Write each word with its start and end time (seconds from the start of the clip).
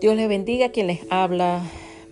Dios 0.00 0.14
les 0.14 0.28
bendiga 0.28 0.68
quien 0.68 0.86
les 0.86 1.00
habla. 1.10 1.62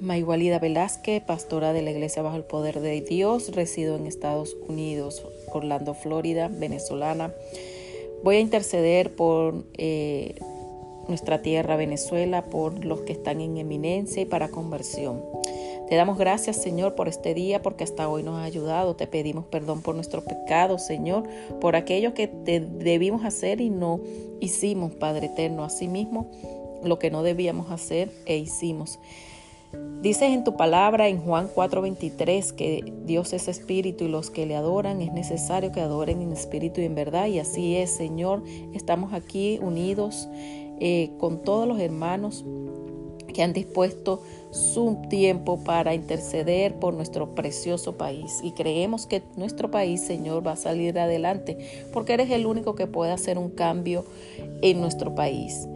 Mayualida 0.00 0.58
Velázquez, 0.58 1.22
pastora 1.22 1.72
de 1.72 1.82
la 1.82 1.92
Iglesia 1.92 2.20
Bajo 2.20 2.36
el 2.36 2.42
Poder 2.42 2.80
de 2.80 3.00
Dios, 3.00 3.54
resido 3.54 3.96
en 3.96 4.06
Estados 4.06 4.56
Unidos, 4.68 5.24
Orlando, 5.52 5.94
Florida, 5.94 6.48
venezolana. 6.48 7.32
Voy 8.24 8.36
a 8.36 8.40
interceder 8.40 9.14
por 9.14 9.64
eh, 9.78 10.34
nuestra 11.08 11.40
tierra, 11.42 11.76
Venezuela, 11.76 12.44
por 12.44 12.84
los 12.84 13.02
que 13.02 13.12
están 13.12 13.40
en 13.40 13.56
eminencia 13.56 14.20
y 14.20 14.26
para 14.26 14.48
conversión. 14.48 15.22
Te 15.88 15.94
damos 15.94 16.18
gracias, 16.18 16.60
Señor, 16.60 16.96
por 16.96 17.06
este 17.06 17.32
día, 17.34 17.62
porque 17.62 17.84
hasta 17.84 18.08
hoy 18.08 18.24
nos 18.24 18.38
has 18.38 18.46
ayudado. 18.46 18.96
Te 18.96 19.06
pedimos 19.06 19.46
perdón 19.46 19.80
por 19.80 19.94
nuestros 19.94 20.24
pecados, 20.24 20.84
Señor, 20.84 21.22
por 21.60 21.76
aquello 21.76 22.12
que 22.12 22.26
te 22.26 22.58
debimos 22.58 23.24
hacer 23.24 23.60
y 23.60 23.70
no 23.70 24.00
hicimos, 24.40 24.92
Padre 24.96 25.26
eterno. 25.26 25.62
Asimismo, 25.62 26.28
lo 26.84 26.98
que 26.98 27.10
no 27.10 27.22
debíamos 27.22 27.70
hacer 27.70 28.10
e 28.26 28.36
hicimos. 28.36 28.98
Dices 30.02 30.30
en 30.30 30.44
tu 30.44 30.56
palabra 30.56 31.08
en 31.08 31.20
Juan 31.20 31.48
4:23 31.52 32.52
que 32.52 32.92
Dios 33.04 33.32
es 33.32 33.48
espíritu 33.48 34.04
y 34.04 34.08
los 34.08 34.30
que 34.30 34.46
le 34.46 34.54
adoran 34.54 35.00
es 35.02 35.12
necesario 35.12 35.72
que 35.72 35.80
adoren 35.80 36.22
en 36.22 36.32
espíritu 36.32 36.80
y 36.80 36.84
en 36.84 36.94
verdad. 36.94 37.26
Y 37.26 37.38
así 37.38 37.76
es, 37.76 37.90
Señor. 37.90 38.42
Estamos 38.72 39.12
aquí 39.12 39.58
unidos 39.60 40.28
eh, 40.78 41.10
con 41.18 41.42
todos 41.42 41.66
los 41.66 41.80
hermanos 41.80 42.44
que 43.34 43.42
han 43.42 43.52
dispuesto 43.52 44.22
su 44.50 44.96
tiempo 45.10 45.62
para 45.62 45.94
interceder 45.94 46.76
por 46.76 46.94
nuestro 46.94 47.34
precioso 47.34 47.96
país. 47.96 48.40
Y 48.42 48.52
creemos 48.52 49.06
que 49.06 49.22
nuestro 49.36 49.70
país, 49.70 50.00
Señor, 50.00 50.46
va 50.46 50.52
a 50.52 50.56
salir 50.56 50.98
adelante 50.98 51.58
porque 51.92 52.14
eres 52.14 52.30
el 52.30 52.46
único 52.46 52.74
que 52.74 52.86
puede 52.86 53.12
hacer 53.12 53.38
un 53.38 53.50
cambio 53.50 54.04
en 54.62 54.80
nuestro 54.80 55.14
país. 55.14 55.66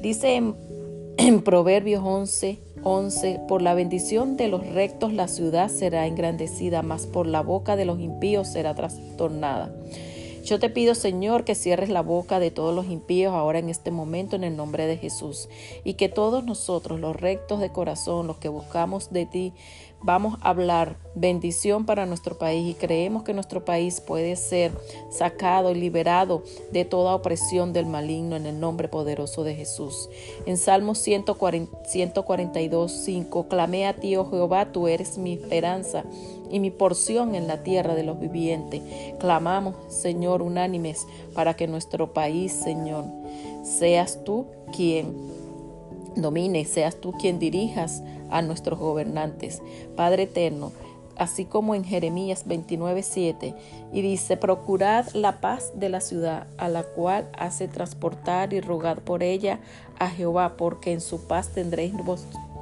Dice 0.00 0.36
en, 0.36 1.42
Proverbios 1.42 2.02
11, 2.02 2.58
11, 2.82 3.40
por 3.46 3.60
la 3.60 3.74
bendición 3.74 4.38
de 4.38 4.48
los 4.48 4.66
rectos 4.66 5.12
la 5.12 5.28
ciudad 5.28 5.68
será 5.68 6.06
engrandecida, 6.06 6.80
mas 6.82 7.06
por 7.06 7.26
la 7.26 7.42
boca 7.42 7.76
de 7.76 7.84
los 7.84 8.00
impíos 8.00 8.48
será 8.48 8.74
trastornada. 8.74 9.74
Yo 10.42 10.58
te 10.58 10.70
pido, 10.70 10.94
Señor, 10.94 11.44
que 11.44 11.54
cierres 11.54 11.90
la 11.90 12.00
boca 12.00 12.40
de 12.40 12.50
todos 12.50 12.74
los 12.74 12.86
impíos 12.86 13.34
ahora 13.34 13.58
en 13.58 13.68
este 13.68 13.90
momento 13.90 14.36
en 14.36 14.44
el 14.44 14.56
nombre 14.56 14.86
de 14.86 14.96
Jesús 14.96 15.50
y 15.84 15.94
que 15.94 16.08
todos 16.08 16.44
nosotros, 16.44 16.98
los 16.98 17.14
rectos 17.14 17.60
de 17.60 17.70
corazón, 17.70 18.26
los 18.26 18.38
que 18.38 18.48
buscamos 18.48 19.12
de 19.12 19.26
ti, 19.26 19.52
vamos 20.02 20.38
a 20.40 20.50
hablar 20.50 20.96
bendición 21.14 21.84
para 21.86 22.06
nuestro 22.06 22.38
país 22.38 22.70
y 22.70 22.74
creemos 22.74 23.22
que 23.22 23.34
nuestro 23.34 23.64
país 23.64 24.00
puede 24.00 24.36
ser 24.36 24.72
sacado 25.10 25.70
y 25.72 25.74
liberado 25.74 26.42
de 26.72 26.84
toda 26.84 27.14
opresión 27.14 27.72
del 27.72 27.86
maligno 27.86 28.36
en 28.36 28.46
el 28.46 28.60
nombre 28.60 28.88
poderoso 28.88 29.44
de 29.44 29.54
Jesús. 29.54 30.08
En 30.46 30.56
Salmo 30.56 30.94
142, 30.94 32.92
5, 32.92 33.48
clamé 33.48 33.86
a 33.86 33.94
ti, 33.94 34.16
oh 34.16 34.30
Jehová, 34.30 34.72
tú 34.72 34.88
eres 34.88 35.18
mi 35.18 35.34
esperanza 35.34 36.04
y 36.50 36.60
mi 36.60 36.70
porción 36.70 37.34
en 37.34 37.46
la 37.46 37.62
tierra 37.62 37.94
de 37.94 38.04
los 38.04 38.18
vivientes. 38.18 38.82
Clamamos, 39.18 39.74
Señor, 39.88 40.42
unánimes 40.42 41.06
para 41.34 41.54
que 41.54 41.66
nuestro 41.66 42.12
país, 42.12 42.52
Señor, 42.52 43.04
seas 43.62 44.24
tú 44.24 44.46
quien 44.74 45.14
domine, 46.16 46.64
seas 46.64 46.96
tú 46.96 47.12
quien 47.12 47.38
dirijas 47.38 48.02
a 48.30 48.42
nuestros 48.42 48.78
gobernantes. 48.78 49.62
Padre 49.96 50.24
eterno, 50.24 50.72
así 51.16 51.44
como 51.44 51.74
en 51.74 51.84
Jeremías 51.84 52.46
29:7, 52.46 53.54
y 53.92 54.02
dice, 54.02 54.36
procurad 54.36 55.06
la 55.12 55.40
paz 55.40 55.72
de 55.74 55.88
la 55.88 56.00
ciudad, 56.00 56.46
a 56.56 56.68
la 56.68 56.82
cual 56.82 57.28
hace 57.38 57.68
transportar 57.68 58.52
y 58.52 58.60
rogad 58.60 58.98
por 58.98 59.22
ella 59.22 59.60
a 59.98 60.08
Jehová, 60.08 60.56
porque 60.56 60.92
en 60.92 61.00
su 61.00 61.26
paz 61.26 61.48
tendréis 61.48 61.92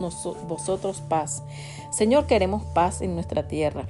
vosotros 0.00 1.00
paz. 1.08 1.42
Señor, 1.90 2.26
queremos 2.26 2.64
paz 2.74 3.00
en 3.00 3.14
nuestra 3.14 3.46
tierra, 3.46 3.86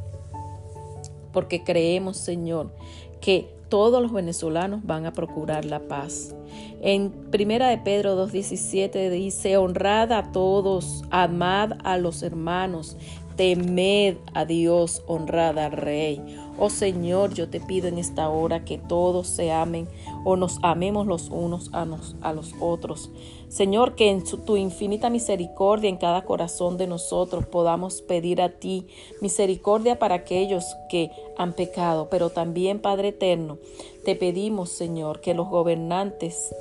porque 1.32 1.64
creemos, 1.64 2.16
Señor, 2.16 2.75
que 3.20 3.57
todos 3.68 4.02
los 4.02 4.12
venezolanos 4.12 4.84
van 4.84 5.06
a 5.06 5.12
procurar 5.12 5.64
la 5.64 5.80
paz. 5.80 6.34
En 6.80 7.10
Primera 7.30 7.68
de 7.68 7.78
Pedro 7.78 8.16
2.17 8.26 9.10
dice, 9.10 9.56
honrad 9.56 10.12
a 10.12 10.32
todos, 10.32 11.04
amad 11.10 11.72
a 11.84 11.98
los 11.98 12.22
hermanos, 12.22 12.96
temed 13.38 14.16
a 14.34 14.44
Dios, 14.44 15.03
honrad 15.06 15.59
al 15.59 15.72
Rey. 15.72 16.21
Oh 16.59 16.71
Señor, 16.71 17.34
yo 17.34 17.49
te 17.49 17.60
pido 17.60 17.87
en 17.87 17.97
esta 17.97 18.28
hora 18.28 18.65
que 18.65 18.78
todos 18.78 19.28
se 19.28 19.53
amen 19.53 19.87
o 20.25 20.34
nos 20.34 20.59
amemos 20.62 21.06
los 21.06 21.28
unos 21.31 21.71
a, 21.72 21.87
a 22.21 22.32
los 22.32 22.54
otros. 22.60 23.12
Señor, 23.49 23.94
que 23.94 24.10
en 24.10 24.25
tu 24.25 24.56
infinita 24.56 25.09
misericordia 25.09 25.88
en 25.88 25.99
cada 25.99 26.25
corazón 26.25 26.78
de 26.78 26.88
nosotros 26.88 27.47
podamos 27.47 28.03
pedir 28.03 28.43
a 28.43 28.49
ti 28.49 28.88
misericordia 29.22 30.00
para 30.00 30.16
aquellos 30.16 30.65
que 30.91 31.12
han 31.38 31.53
pecado, 31.53 32.09
pero 32.10 32.31
también, 32.31 32.81
Padre 32.81 33.09
eterno, 33.09 33.59
te 34.05 34.16
pedimos, 34.16 34.70
Señor, 34.70 35.20
que 35.20 35.34
los 35.34 35.49
gobernantes 35.49 36.53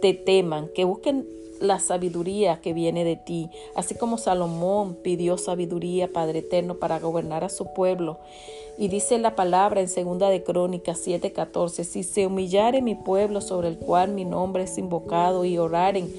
te 0.00 0.14
teman, 0.14 0.68
que 0.72 0.84
busquen 0.84 1.39
la 1.60 1.78
sabiduría 1.78 2.60
que 2.60 2.72
viene 2.72 3.04
de 3.04 3.16
ti, 3.16 3.50
así 3.76 3.94
como 3.94 4.18
Salomón 4.18 4.96
pidió 5.02 5.38
sabiduría, 5.38 6.12
Padre 6.12 6.40
eterno, 6.40 6.76
para 6.76 6.98
gobernar 6.98 7.44
a 7.44 7.48
su 7.48 7.72
pueblo. 7.72 8.18
Y 8.78 8.88
dice 8.88 9.18
la 9.18 9.36
palabra 9.36 9.80
en 9.80 9.88
segunda 9.88 10.30
de 10.30 10.42
Crónicas 10.42 11.06
7:14, 11.06 11.84
si 11.84 12.02
se 12.02 12.26
humillare 12.26 12.82
mi 12.82 12.94
pueblo 12.94 13.40
sobre 13.40 13.68
el 13.68 13.78
cual 13.78 14.12
mi 14.12 14.24
nombre 14.24 14.64
es 14.64 14.78
invocado 14.78 15.44
y 15.44 15.58
oraren 15.58 16.10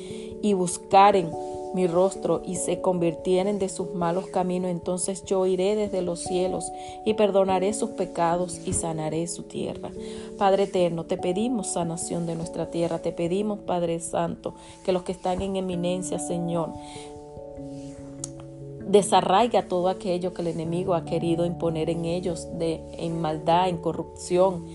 y 0.41 0.53
buscaren 0.53 1.31
mi 1.73 1.87
rostro 1.87 2.41
y 2.45 2.55
se 2.55 2.81
convirtieren 2.81 3.59
de 3.59 3.69
sus 3.69 3.93
malos 3.93 4.27
caminos, 4.27 4.71
entonces 4.71 5.23
yo 5.25 5.45
iré 5.45 5.75
desde 5.75 6.01
los 6.01 6.21
cielos 6.21 6.71
y 7.05 7.13
perdonaré 7.13 7.73
sus 7.73 7.91
pecados 7.91 8.59
y 8.65 8.73
sanaré 8.73 9.27
su 9.27 9.43
tierra. 9.43 9.91
Padre 10.37 10.63
eterno, 10.63 11.05
te 11.05 11.17
pedimos 11.17 11.67
sanación 11.67 12.25
de 12.25 12.35
nuestra 12.35 12.71
tierra, 12.71 12.99
te 12.99 13.11
pedimos, 13.11 13.59
Padre 13.59 13.99
Santo, 13.99 14.53
que 14.83 14.91
los 14.91 15.03
que 15.03 15.11
están 15.11 15.41
en 15.41 15.55
eminencia, 15.55 16.19
Señor, 16.19 16.69
desarraiga 18.87 19.67
todo 19.67 19.87
aquello 19.87 20.33
que 20.33 20.41
el 20.41 20.49
enemigo 20.49 20.93
ha 20.93 21.05
querido 21.05 21.45
imponer 21.45 21.89
en 21.89 22.05
ellos, 22.05 22.47
de, 22.57 22.81
en 22.97 23.21
maldad, 23.21 23.69
en 23.69 23.77
corrupción, 23.77 24.65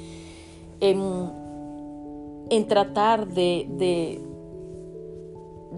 en, 0.80 1.30
en 2.48 2.68
tratar 2.68 3.28
de, 3.28 3.66
de 3.68 4.20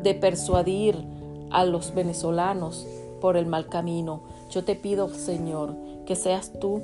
de 0.03 0.15
persuadir 0.15 0.97
a 1.51 1.65
los 1.65 1.95
venezolanos 1.95 2.87
por 3.21 3.37
el 3.37 3.47
mal 3.47 3.69
camino. 3.69 4.23
Yo 4.51 4.65
te 4.65 4.75
pido, 4.75 5.09
Señor, 5.09 5.75
que 6.07 6.17
seas 6.17 6.53
tú 6.59 6.83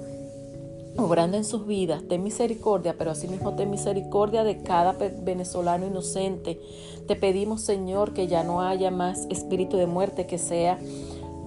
obrando 0.97 1.37
en 1.37 1.45
sus 1.45 1.67
vidas, 1.67 2.03
ten 2.09 2.23
misericordia, 2.23 2.95
pero 2.97 3.11
asimismo 3.11 3.55
ten 3.55 3.71
misericordia 3.71 4.45
de 4.45 4.63
cada 4.63 4.93
venezolano 4.93 5.87
inocente. 5.87 6.61
Te 7.07 7.17
pedimos, 7.17 7.63
Señor, 7.63 8.15
que 8.15 8.29
ya 8.29 8.45
no 8.45 8.63
haya 8.63 8.91
más 8.91 9.27
espíritu 9.31 9.77
de 9.77 9.87
muerte 9.87 10.27
que 10.27 10.39
sea 10.39 10.79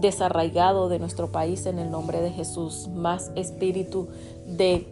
desarraigado 0.02 0.90
de 0.90 1.00
nuestro 1.00 1.32
país 1.32 1.66
en 1.66 1.80
el 1.80 1.90
nombre 1.90 2.22
de 2.22 2.32
Jesús, 2.32 2.90
más 2.94 3.32
espíritu 3.36 4.08
de 4.46 4.88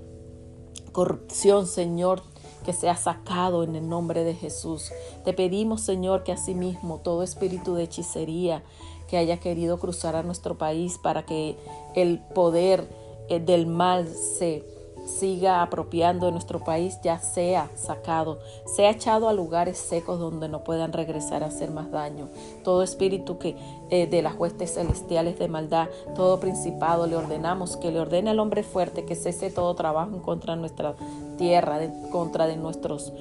corrupción, 0.91 1.67
Señor, 1.67 2.21
que 2.65 2.73
sea 2.73 2.95
sacado 2.95 3.63
en 3.63 3.75
el 3.75 3.87
nombre 3.87 4.23
de 4.23 4.33
Jesús. 4.33 4.91
Te 5.23 5.33
pedimos, 5.33 5.81
Señor, 5.81 6.23
que 6.23 6.31
asimismo 6.31 6.99
todo 6.99 7.23
espíritu 7.23 7.75
de 7.75 7.83
hechicería 7.83 8.63
que 9.07 9.17
haya 9.17 9.39
querido 9.39 9.79
cruzar 9.79 10.15
a 10.15 10.23
nuestro 10.23 10.57
país 10.57 10.97
para 10.97 11.25
que 11.25 11.57
el 11.95 12.19
poder 12.33 12.89
eh, 13.29 13.39
del 13.39 13.67
mal 13.67 14.07
se 14.07 14.63
siga 15.05 15.61
apropiando 15.61 16.25
de 16.25 16.31
nuestro 16.31 16.63
país 16.63 16.99
ya 17.03 17.19
sea 17.19 17.69
sacado, 17.75 18.39
sea 18.65 18.89
echado 18.89 19.29
a 19.29 19.33
lugares 19.33 19.77
secos 19.77 20.19
donde 20.19 20.49
no 20.49 20.63
puedan 20.63 20.93
regresar 20.93 21.43
a 21.43 21.47
hacer 21.47 21.71
más 21.71 21.91
daño. 21.91 22.27
Todo 22.63 22.83
espíritu 22.83 23.37
que 23.37 23.55
eh, 23.89 24.07
de 24.07 24.21
las 24.21 24.35
huestes 24.35 24.73
celestiales 24.73 25.37
de 25.39 25.47
maldad, 25.47 25.87
todo 26.15 26.39
principado 26.39 27.07
le 27.07 27.15
ordenamos 27.15 27.77
que 27.77 27.91
le 27.91 27.99
ordene 27.99 28.31
al 28.31 28.39
hombre 28.39 28.63
fuerte 28.63 29.05
que 29.05 29.15
cese 29.15 29.49
todo 29.49 29.75
trabajo 29.75 30.15
en 30.15 30.21
contra 30.21 30.55
de 30.55 30.59
nuestra 30.61 30.95
tierra, 31.37 31.83
en 31.83 32.09
contra 32.09 32.47
de 32.47 32.57
nuestros 32.57 33.13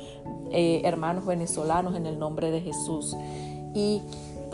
eh, 0.51 0.83
hermanos 0.85 1.27
venezolanos 1.27 1.97
en 1.97 2.07
el 2.07 2.19
nombre 2.19 2.51
de 2.51 2.61
Jesús. 2.61 3.17
Y 3.75 4.03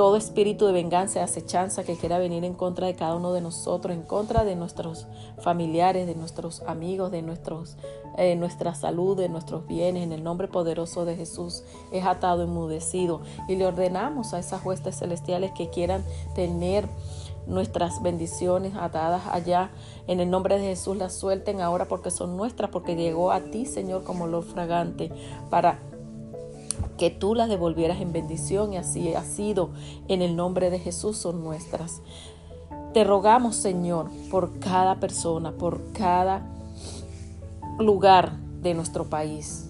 todo 0.00 0.16
espíritu 0.16 0.64
de 0.64 0.72
venganza 0.72 1.18
y 1.18 1.22
acechanza 1.22 1.84
que 1.84 1.94
quiera 1.94 2.18
venir 2.18 2.42
en 2.42 2.54
contra 2.54 2.86
de 2.86 2.94
cada 2.94 3.16
uno 3.16 3.34
de 3.34 3.42
nosotros, 3.42 3.94
en 3.94 4.00
contra 4.00 4.46
de 4.46 4.56
nuestros 4.56 5.06
familiares, 5.42 6.06
de 6.06 6.14
nuestros 6.14 6.62
amigos, 6.62 7.10
de 7.12 7.20
nuestros, 7.20 7.76
eh, 8.16 8.34
nuestra 8.34 8.74
salud, 8.74 9.14
de 9.14 9.28
nuestros 9.28 9.66
bienes, 9.66 10.02
en 10.02 10.12
el 10.12 10.24
nombre 10.24 10.48
poderoso 10.48 11.04
de 11.04 11.16
Jesús, 11.16 11.64
es 11.92 12.06
atado, 12.06 12.44
enmudecido. 12.44 13.20
Y 13.46 13.56
le 13.56 13.66
ordenamos 13.66 14.32
a 14.32 14.38
esas 14.38 14.64
huestes 14.64 14.98
celestiales 14.98 15.52
que 15.52 15.68
quieran 15.68 16.02
tener 16.34 16.88
nuestras 17.46 18.02
bendiciones 18.02 18.72
atadas 18.76 19.26
allá. 19.30 19.70
En 20.06 20.20
el 20.20 20.30
nombre 20.30 20.58
de 20.58 20.64
Jesús 20.64 20.96
las 20.96 21.12
suelten 21.12 21.60
ahora 21.60 21.84
porque 21.84 22.10
son 22.10 22.38
nuestras, 22.38 22.70
porque 22.70 22.96
llegó 22.96 23.32
a 23.32 23.40
ti, 23.40 23.66
Señor, 23.66 24.02
como 24.04 24.26
lo 24.26 24.40
fragante, 24.40 25.12
para 25.50 25.78
que 27.00 27.08
tú 27.08 27.34
las 27.34 27.48
devolvieras 27.48 28.02
en 28.02 28.12
bendición 28.12 28.74
y 28.74 28.76
así 28.76 29.14
ha 29.14 29.24
sido. 29.24 29.70
En 30.06 30.20
el 30.20 30.36
nombre 30.36 30.68
de 30.68 30.78
Jesús 30.78 31.16
son 31.16 31.42
nuestras. 31.42 32.02
Te 32.92 33.04
rogamos, 33.04 33.56
Señor, 33.56 34.10
por 34.30 34.58
cada 34.58 35.00
persona, 35.00 35.52
por 35.52 35.92
cada 35.94 36.46
lugar 37.78 38.36
de 38.60 38.74
nuestro 38.74 39.08
país 39.08 39.69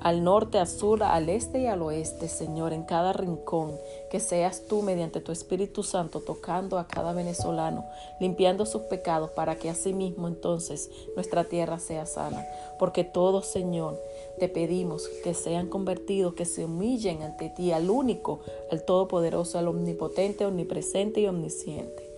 al 0.00 0.22
norte, 0.24 0.58
al 0.58 0.68
sur, 0.68 1.02
al 1.02 1.28
este 1.28 1.60
y 1.60 1.66
al 1.66 1.82
oeste, 1.82 2.28
Señor, 2.28 2.72
en 2.72 2.84
cada 2.84 3.12
rincón, 3.12 3.72
que 4.10 4.20
seas 4.20 4.64
tú 4.68 4.82
mediante 4.82 5.20
tu 5.20 5.32
Espíritu 5.32 5.82
Santo 5.82 6.20
tocando 6.20 6.78
a 6.78 6.86
cada 6.86 7.12
venezolano, 7.12 7.84
limpiando 8.20 8.66
sus 8.66 8.82
pecados 8.82 9.30
para 9.30 9.56
que 9.56 9.70
asimismo 9.70 10.28
entonces 10.28 10.90
nuestra 11.14 11.44
tierra 11.44 11.78
sea 11.78 12.06
sana. 12.06 12.46
Porque 12.78 13.04
todos, 13.04 13.46
Señor, 13.46 14.00
te 14.38 14.48
pedimos 14.48 15.08
que 15.24 15.34
sean 15.34 15.68
convertidos, 15.68 16.34
que 16.34 16.44
se 16.44 16.64
humillen 16.64 17.22
ante 17.22 17.50
ti, 17.50 17.72
al 17.72 17.90
único, 17.90 18.40
al 18.70 18.84
todopoderoso, 18.84 19.58
al 19.58 19.68
omnipotente, 19.68 20.46
omnipresente 20.46 21.20
y 21.20 21.26
omnisciente. 21.26 22.08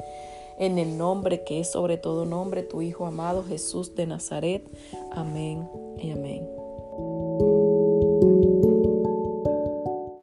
En 0.59 0.79
el 0.79 0.99
nombre 0.99 1.43
que 1.43 1.61
es 1.61 1.71
sobre 1.71 1.97
todo 1.97 2.27
nombre, 2.27 2.62
tu 2.62 2.82
Hijo 2.82 3.06
amado 3.06 3.43
Jesús 3.43 3.94
de 3.94 4.06
Nazaret. 4.06 4.62
Amén 5.11 5.67
y 5.99 6.11
amén. 6.11 6.47